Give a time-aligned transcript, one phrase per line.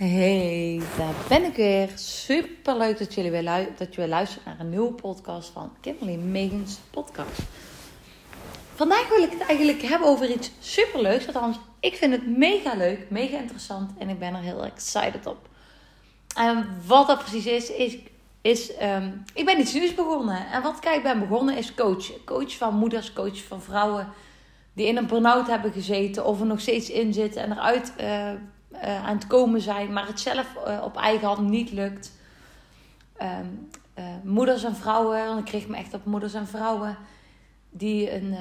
[0.00, 1.88] Hey, daar ben ik weer.
[1.94, 4.08] Super leuk dat jullie weer, dat je weer
[4.44, 7.40] naar een nieuwe podcast van Kimberly Megens podcast.
[8.74, 11.26] Vandaag wil ik het eigenlijk hebben over iets super leuks.
[11.26, 15.48] Althans, ik vind het mega leuk, mega interessant en ik ben er heel excited op.
[16.36, 17.98] En wat dat precies is, is,
[18.40, 20.46] is ehm, ik ben iets nieuws begonnen.
[20.52, 22.24] En wat ik ben begonnen is coachen.
[22.24, 24.08] Coach van moeders, coach van vrouwen
[24.72, 28.30] die in een burn-out hebben gezeten of er nog steeds in zitten en eruit eh,
[28.72, 32.12] uh, aan het komen zijn, maar het zelf uh, op eigen hand niet lukt.
[33.22, 36.96] Um, uh, moeders en vrouwen, want ik kreeg me echt op moeders en vrouwen
[37.70, 38.36] die een,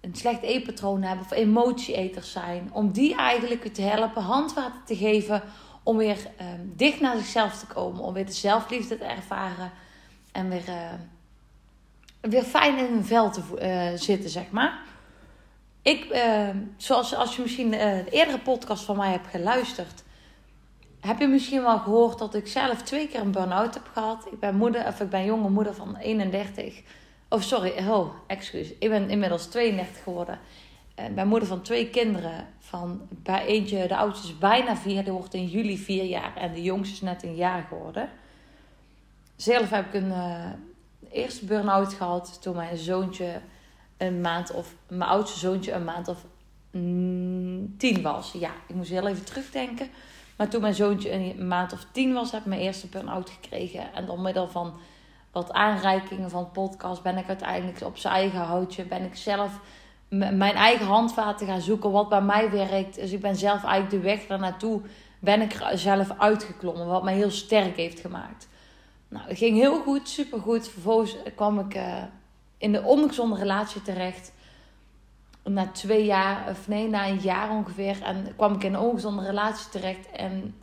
[0.00, 5.42] een slecht eetpatroon hebben of emotieeters zijn, om die eigenlijk te helpen, handvaten te geven
[5.82, 9.70] om weer um, dicht naar zichzelf te komen, om weer de zelfliefde te ervaren
[10.32, 10.98] en weer,
[12.20, 14.89] weer fijn in hun vel te zitten, zeg maar.
[15.82, 20.04] Ik, uh, zoals als je misschien uh, de eerdere podcast van mij hebt geluisterd,
[21.00, 24.26] heb je misschien wel gehoord dat ik zelf twee keer een burn-out heb gehad.
[24.32, 26.82] Ik ben moeder, of ik ben jonge moeder van 31.
[27.28, 28.72] Oh, sorry, oh, excuus.
[28.78, 30.38] Ik ben inmiddels 32 geworden.
[30.94, 32.46] Ik uh, ben moeder van twee kinderen.
[32.58, 36.36] Van bij eentje, de oudste is bijna vier, die wordt in juli vier jaar.
[36.36, 38.08] En de jongste is net een jaar geworden.
[39.36, 40.50] Zelf heb ik een eh,
[41.10, 43.40] eerste burn-out gehad toen mijn zoontje
[44.00, 46.24] een maand of mijn oudste zoontje een maand of
[46.70, 48.32] mm, tien was.
[48.32, 49.88] Ja, ik moest heel even terugdenken.
[50.36, 53.94] Maar toen mijn zoontje een maand of tien was, heb ik mijn eerste burn-out gekregen.
[53.94, 54.72] En door middel van
[55.32, 58.84] wat aanreikingen van podcast ben ik uiteindelijk op zijn eigen houtje.
[58.84, 59.60] Ben ik zelf
[60.08, 62.94] mijn eigen handvaten gaan zoeken wat bij mij werkt.
[62.94, 64.80] Dus ik ben zelf eigenlijk de weg daar naartoe
[65.18, 66.86] ben ik zelf uitgeklommen.
[66.86, 68.48] Wat mij heel sterk heeft gemaakt.
[69.08, 70.68] Nou, het ging heel goed, supergoed.
[70.68, 71.74] Vervolgens kwam ik...
[71.74, 72.02] Uh,
[72.60, 74.32] in de ongezonde relatie terecht.
[75.44, 78.02] Na twee jaar, of nee, na een jaar ongeveer.
[78.02, 80.10] En kwam ik in een ongezonde relatie terecht.
[80.10, 80.54] En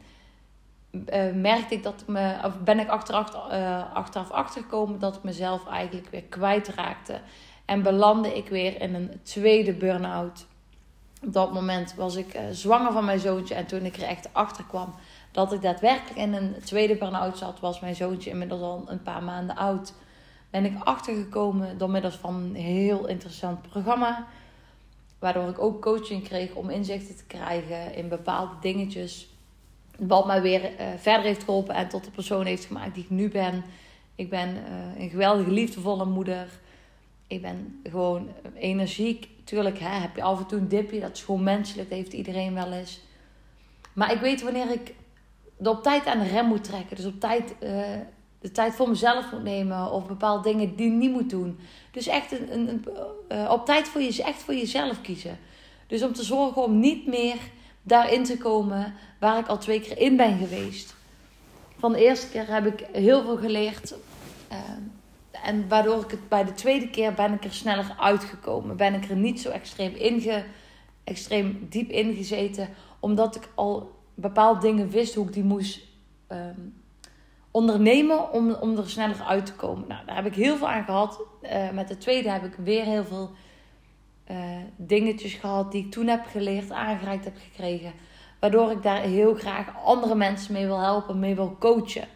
[0.91, 5.67] uh, merkte ik dat me, of ben ik achteraf, uh, achteraf achtergekomen dat ik mezelf
[5.67, 7.19] eigenlijk weer kwijtraakte.
[7.65, 10.45] En belandde ik weer in een tweede burn-out.
[11.23, 13.55] Op dat moment was ik uh, zwanger van mijn zoontje.
[13.55, 14.93] En toen ik er echt achter kwam
[15.31, 19.23] dat ik daadwerkelijk in een tweede burn-out zat, was mijn zoontje inmiddels al een paar
[19.23, 19.93] maanden oud
[20.61, 24.27] ben ik achtergekomen door middel van een heel interessant programma.
[25.19, 29.29] Waardoor ik ook coaching kreeg om inzichten te krijgen in bepaalde dingetjes.
[29.97, 33.09] Wat mij weer uh, verder heeft geholpen en tot de persoon heeft gemaakt die ik
[33.09, 33.63] nu ben.
[34.15, 36.47] Ik ben uh, een geweldige, liefdevolle moeder.
[37.27, 39.29] Ik ben gewoon energiek.
[39.43, 40.99] Tuurlijk hè, heb je af en toe een dipje.
[40.99, 41.89] Dat is gewoon menselijk.
[41.89, 42.99] Dat heeft iedereen wel eens.
[43.93, 44.93] Maar ik weet wanneer ik
[45.57, 46.95] op tijd aan de rem moet trekken.
[46.95, 47.55] Dus op tijd
[48.47, 51.59] de tijd voor mezelf moet nemen of bepaalde dingen die ik niet moet doen.
[51.91, 52.85] Dus echt een, een,
[53.31, 55.39] uh, op tijd voor, je, echt voor jezelf kiezen.
[55.87, 57.37] Dus om te zorgen om niet meer
[57.81, 60.95] daarin te komen waar ik al twee keer in ben geweest.
[61.77, 63.93] Van de eerste keer heb ik heel veel geleerd.
[64.51, 64.57] Uh,
[65.43, 68.77] en waardoor ik het bij de tweede keer ben ik er sneller uitgekomen.
[68.77, 70.43] Ben ik er niet zo extreem, inge,
[71.03, 72.69] extreem diep ingezeten.
[72.99, 75.79] Omdat ik al bepaalde dingen wist hoe ik die moest
[76.31, 76.73] um,
[77.51, 79.87] ondernemen om, om er sneller uit te komen.
[79.87, 81.21] Nou, daar heb ik heel veel aan gehad.
[81.43, 83.31] Uh, met de tweede heb ik weer heel veel
[84.31, 84.37] uh,
[84.75, 87.93] dingetjes gehad die ik toen heb geleerd, aangereikt heb gekregen.
[88.39, 92.07] Waardoor ik daar heel graag andere mensen mee wil helpen, mee wil coachen.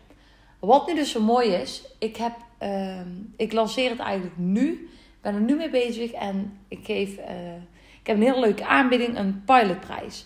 [0.60, 3.00] Wat nu dus zo mooi is, ik, heb, uh,
[3.38, 4.72] ik lanceer het eigenlijk nu.
[4.92, 7.56] Ik ben er nu mee bezig en ik geef, uh,
[8.02, 10.26] ik heb een hele leuke aanbieding, een pilotprijs.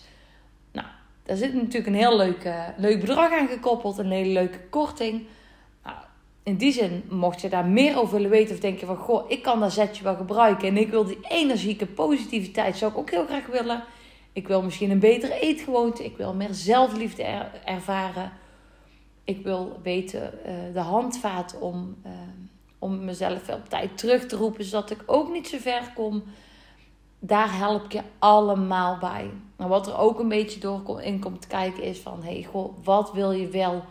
[1.26, 5.26] Daar zit natuurlijk een heel leuk, uh, leuk bedrag aan gekoppeld, een hele leuke korting.
[5.84, 5.96] Nou,
[6.42, 9.30] in die zin, mocht je daar meer over willen weten of denk je van, goh,
[9.30, 13.10] ik kan dat zetje wel gebruiken en ik wil die energieke positiviteit, zou ik ook
[13.10, 13.84] heel graag willen.
[14.32, 18.32] Ik wil misschien een betere eetgewoonte, ik wil meer zelfliefde er ervaren.
[19.24, 22.12] Ik wil weten uh, de handvaat om, uh,
[22.78, 26.22] om mezelf op tijd terug te roepen, zodat ik ook niet zo ver kom
[27.18, 29.30] daar help je allemaal bij.
[29.56, 32.22] Maar wat er ook een beetje door in komt te kijken is van...
[32.22, 33.84] Hey, goh, wat wil je wel?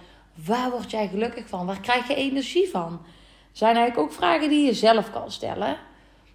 [0.46, 1.66] Waar word jij gelukkig van?
[1.66, 3.00] Waar krijg je energie van?
[3.52, 5.78] zijn eigenlijk ook vragen die je zelf kan stellen.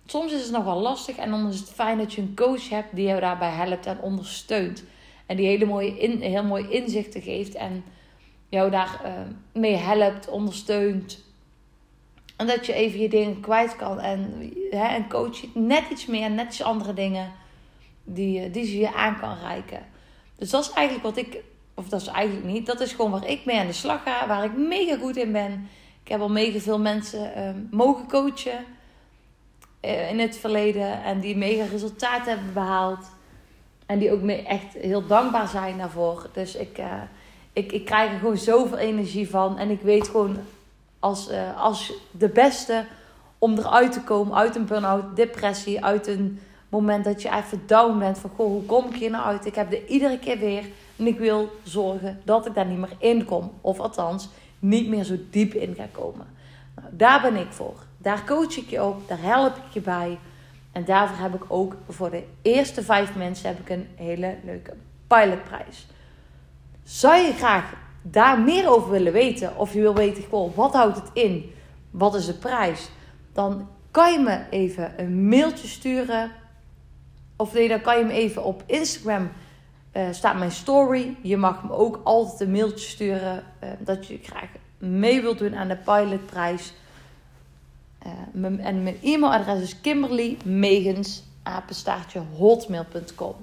[0.07, 2.69] Soms is het nog wel lastig en dan is het fijn dat je een coach
[2.69, 2.95] hebt...
[2.95, 4.85] die jou daarbij helpt en ondersteunt.
[5.27, 7.85] En die hele mooie in, heel mooi inzichten geeft en
[8.49, 9.13] jou daar uh,
[9.53, 11.29] mee helpt, ondersteunt...
[12.41, 14.01] En dat je even je dingen kwijt kan.
[14.01, 17.33] En, hè, en coach net iets meer, net iets andere dingen
[18.05, 19.87] die, die ze je aan kan reiken.
[20.37, 21.43] Dus dat is eigenlijk wat ik,
[21.75, 24.27] of dat is eigenlijk niet, dat is gewoon waar ik mee aan de slag ga,
[24.27, 25.69] waar ik mega goed in ben.
[26.03, 28.65] Ik heb al mega veel mensen um, mogen coachen
[29.85, 33.11] uh, in het verleden en die mega resultaten hebben behaald.
[33.87, 36.31] En die ook echt heel dankbaar zijn daarvoor.
[36.33, 37.03] Dus ik, uh,
[37.53, 39.59] ik, ik krijg er gewoon zoveel energie van.
[39.59, 40.37] En ik weet gewoon
[41.01, 42.85] als, uh, als de beste
[43.39, 47.99] om eruit te komen uit een burn-out, depressie, uit een moment dat je even down
[47.99, 48.19] bent.
[48.19, 49.47] Van goh, hoe kom ik hier nou uit?
[49.47, 50.65] Ik heb er iedere keer weer.
[50.97, 53.53] En ik wil zorgen dat ik daar niet meer in kom.
[53.61, 56.27] Of althans, niet meer zo diep in ga komen.
[56.75, 57.77] Nou, daar ben ik voor.
[57.99, 59.09] Daar coach ik je op.
[59.09, 60.19] Daar help ik je bij.
[60.73, 64.73] En daarvoor heb ik ook voor de eerste vijf mensen heb ik een hele leuke
[65.07, 65.87] pilotprijs.
[66.83, 69.57] Zou je graag daar meer over willen weten?
[69.57, 71.53] Of je wil weten, goh, wat houdt het in?
[71.91, 72.91] Wat is de prijs?
[73.33, 76.33] Dan kan je me even een mailtje sturen.
[77.37, 79.31] Of nee, dan kan je me even op Instagram
[79.93, 81.17] uh, staat mijn story.
[81.23, 84.49] Je mag me ook altijd een mailtje sturen uh, dat je graag
[84.79, 86.73] mee wilt doen aan de pilotprijs.
[88.07, 91.23] Uh, en mijn e-mailadres is Kimberly Megens
[92.37, 93.35] hotmail.com.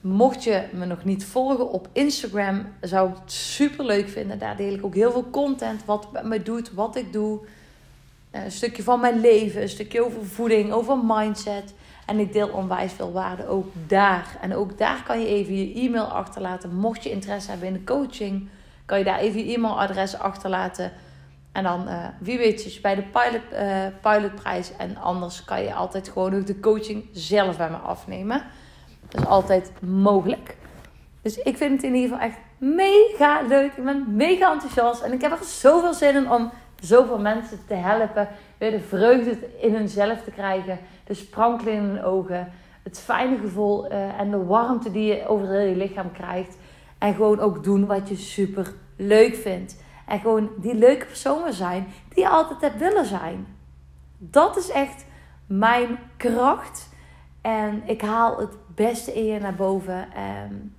[0.00, 4.38] Mocht je me nog niet volgen op Instagram, zou ik het super leuk vinden.
[4.38, 5.84] Daar deel ik ook heel veel content.
[5.84, 7.40] Wat me doet, wat ik doe.
[8.30, 11.74] Een stukje van mijn leven, een stukje over voeding, over mindset.
[12.06, 14.36] En ik deel onwijs veel waarde ook daar.
[14.40, 16.74] En ook daar kan je even je e-mail achterlaten.
[16.74, 18.48] Mocht je interesse hebben in de coaching,
[18.84, 20.92] kan je daar even je e-mailadres achterlaten.
[21.52, 24.76] En dan, uh, wie weet, je bij de pilot, uh, pilotprijs.
[24.76, 28.42] En anders kan je altijd gewoon ook de coaching zelf bij me afnemen.
[29.10, 30.56] Dat is altijd mogelijk.
[31.22, 33.72] Dus ik vind het in ieder geval echt mega leuk.
[33.76, 35.02] Ik ben mega enthousiast.
[35.02, 38.28] En ik heb er zoveel zin in om zoveel mensen te helpen.
[38.58, 40.78] Weer de vreugde in hunzelf te krijgen.
[41.04, 42.52] De sprankeling in hun ogen.
[42.82, 46.56] Het fijne gevoel uh, en de warmte die je over je lichaam krijgt.
[46.98, 49.76] En gewoon ook doen wat je super leuk vindt.
[50.06, 53.46] En gewoon die leuke persoon zijn die je altijd hebt willen zijn.
[54.18, 55.04] Dat is echt
[55.46, 56.88] mijn kracht.
[57.40, 60.12] En ik haal het beste in je naar boven.
[60.12, 60.74] En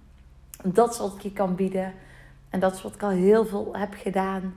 [0.63, 1.93] dat is wat ik je kan bieden.
[2.49, 4.53] En dat is wat ik al heel veel heb gedaan.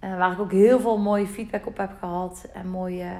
[0.00, 2.48] Uh, waar ik ook heel veel mooie feedback op heb gehad.
[2.52, 3.10] En mooie,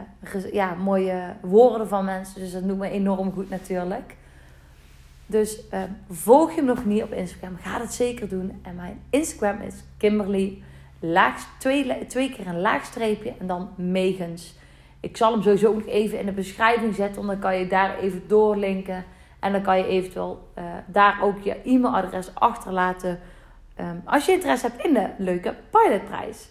[0.52, 2.40] ja, mooie woorden van mensen.
[2.40, 4.16] Dus dat doet me enorm goed natuurlijk.
[5.26, 7.56] Dus uh, volg je nog niet op Instagram.
[7.56, 8.60] Ga dat zeker doen.
[8.62, 10.62] En mijn Instagram is Kimberly.
[11.00, 14.54] Laag, twee, twee keer een laagstreepje en dan Megens.
[15.06, 17.26] Ik zal hem sowieso ook even in de beschrijving zetten.
[17.26, 19.04] Dan kan je daar even doorlinken.
[19.40, 23.18] En dan kan je eventueel uh, daar ook je e-mailadres achterlaten.
[23.80, 26.48] Um, als je interesse hebt in de leuke pilotprijs.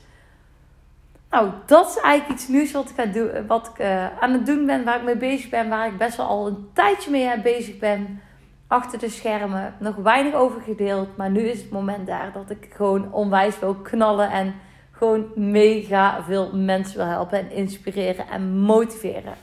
[1.30, 4.66] Nou, dat is eigenlijk iets nieuws wat ik, ga doen, wat uh, aan het doen
[4.66, 7.78] ben, waar ik mee bezig ben, waar ik best wel al een tijdje mee bezig
[7.78, 8.22] ben.
[8.68, 9.74] Achter de schermen.
[9.80, 11.18] Nog weinig over gedeeld.
[11.18, 14.32] Maar nu is het moment daar dat ik gewoon onwijs wil knallen.
[14.32, 14.54] En
[14.98, 19.36] gewoon mega veel mensen wil helpen en inspireren en motiveren.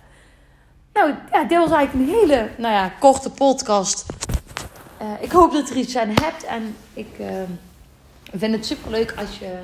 [0.93, 4.06] Nou, ja, dit was eigenlijk een hele nou ja, korte podcast.
[5.02, 6.44] Uh, ik hoop dat je er iets aan hebt.
[6.44, 7.26] En ik uh,
[8.32, 9.58] vind het super leuk als je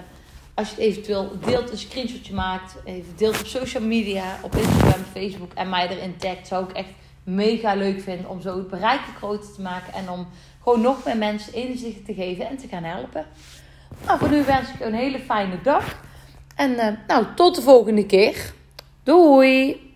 [0.58, 5.04] als je het eventueel deelt, een screenshotje maakt, even deelt op social media, op Instagram,
[5.12, 6.88] Facebook en mij erin tagt, zou ik echt
[7.24, 10.28] mega leuk vinden om zo het bereik groter te maken en om
[10.62, 13.26] gewoon nog meer mensen inzicht te geven en te gaan helpen.
[14.06, 15.96] Nou, voor nu wens ik je een hele fijne dag
[16.56, 18.52] en uh, nou, tot de volgende keer.
[19.02, 19.87] Doei!